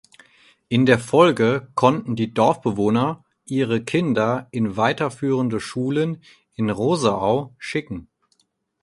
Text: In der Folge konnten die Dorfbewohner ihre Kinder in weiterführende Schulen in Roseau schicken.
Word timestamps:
In 0.67 0.87
der 0.87 0.97
Folge 0.97 1.69
konnten 1.75 2.15
die 2.15 2.33
Dorfbewohner 2.33 3.23
ihre 3.45 3.83
Kinder 3.83 4.47
in 4.49 4.75
weiterführende 4.75 5.59
Schulen 5.59 6.23
in 6.55 6.71
Roseau 6.71 7.53
schicken. 7.59 8.09